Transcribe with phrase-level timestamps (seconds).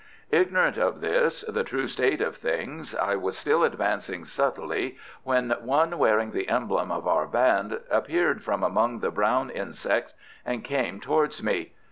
[0.31, 5.95] Ignorant of this, the true state of things, I was still advancing subtly when one
[5.99, 11.43] wearing the emblems of our band appeared from among the brown insects and came towards
[11.43, 11.73] me.